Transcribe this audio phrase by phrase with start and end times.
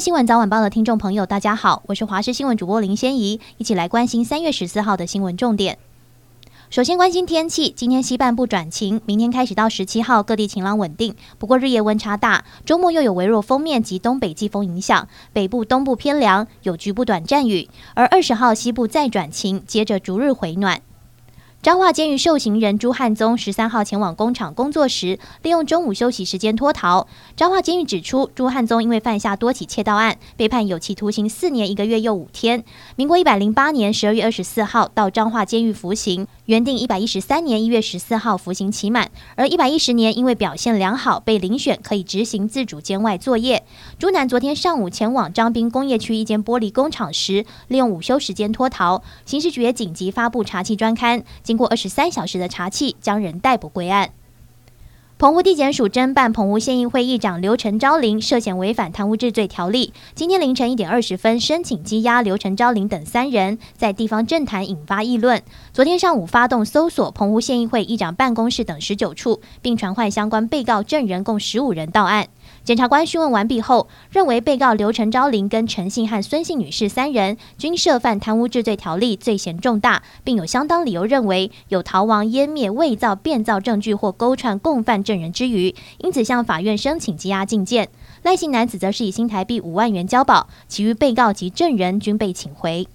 [0.00, 5.76] 新闻早晚报的听众朋友，大家好，我是华视新闻主播林仙怡，一起来关心三月十四号的新闻重点。
[6.70, 20.80] 首先关心天气，今天西半部转晴，明天开始到十七号各地晴朗稳定，不过日夜温差大，周末又有微弱锋面及东北季风影响，北部、东部偏凉，有局部短暂雨，而二十号西部再转晴，接着逐日回暖。
[21.62, 27.06] 彰化监狱受刑人朱汉宗十三号前往工厂工作时，利用中午休息时间脱逃。
[27.36, 32.64] 彰化监狱指出，朱汉宗因为犯下多起窃盗案，被判有期徒刑四年一个月又五天。
[32.96, 43.62] 民国一百零八年十二月二十四号到彰化监狱服刑，原定一百一十三年一月十四号服刑期满，而一百一十年因为表现良好，被遴选可以执行自主监外作业。
[44.00, 49.00] 朱楠昨天上午前往张滨工业区一间玻璃工厂时，利用午休时间脱逃。
[49.24, 51.22] 刑事局也紧急发布查缉专刊。
[51.44, 54.10] 经过二十三小时的查缉，将人逮捕归案。
[55.20, 65.42] 澎湖地检署侦办澎湖县议会议长刘成昭林涉嫌违反贪污治罪条例，今天凌晨一点二十分申请羁押刘成昭林等三人，在地方政坛引发议论。
[65.74, 72.26] 昨天上午发动搜索澎湖县议会议长办公室等十九处，并传唤相关被告证人共十五人到案。
[72.62, 87.88] 检察官讯问完毕后，认为被告刘成昭林跟陈姓和孙姓女士三人均涉犯贪污治罪条例，罪嫌重大，并有相当理由认为有逃亡、湮灭、伪造、变造证据或勾串共犯证人之余，因此向法院申请羁押禁见。
[88.22, 92.86] 赖姓男子则是以新台币五万元交保，其余被告及证人均被请回。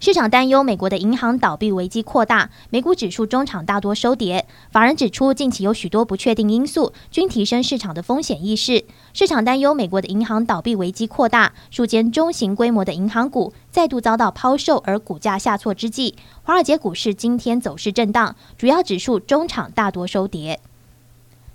[0.00, 4.46] 市场担忧美国的银行倒闭危机扩大，美股指数中场大多收跌。
[4.70, 8.86] 法人指出，近期有许多不确定因素，均提升市场的风险意识。
[9.12, 20.60] 市场担忧美国的银行倒闭危机扩大，数间中型规模的银行股再度遭到抛售，而股价下挫之际，华尔街股市今天走势震荡，主要指数中场大多收跌。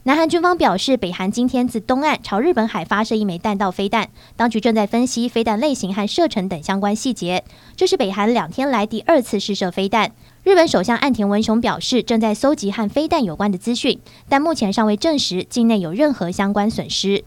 [0.08, 7.44] 南韩军方表示，北韩今天自东岸朝日本海发射一枚弹道飞弹，当局正在分析飞弹类型和射程等相关细节。
[7.76, 10.12] 这是北韩两天来第二次试射飞弹。
[10.44, 17.24] 日本首相岸田文雄表示，正在搜集和飞弹有关的资讯，但目前尚未证实境内有任何相关损失。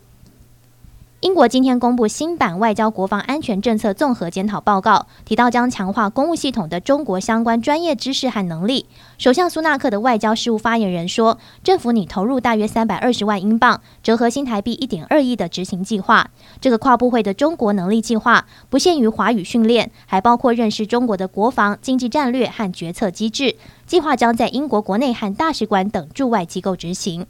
[1.21, 8.87] 英国今天公布新版外交国防安全政策综合检讨报告，提到将强化公务系统的中国相关专业知识和能力。
[9.19, 16.31] 首相苏纳克的外交事务发言人说，政府拟投入大约三百二十万英镑，折合新台币一点二亿的执行计划。
[16.61, 23.57] 这个跨部会的中国能力计划不限于华语训练，还包括认识中国的国防、经济战略和决策机制。
[23.85, 27.27] 计划将在英国国内和大使馆等驻外机构执行。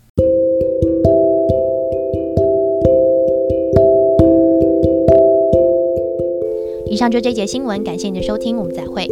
[6.91, 9.07] 以上就这节新闻，感谢你的收听，我们再会。